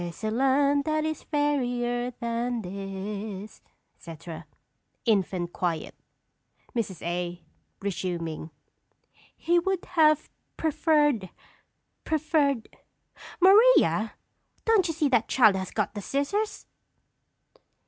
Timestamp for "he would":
9.37-9.85